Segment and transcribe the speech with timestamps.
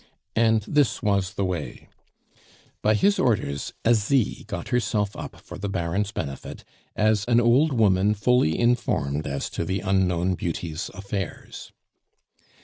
[0.35, 1.87] And this was the way:
[2.81, 6.63] By his orders Asie got herself up for the Baron's benefit
[6.95, 11.71] as an old woman fully informed as to the unknown beauty's affairs.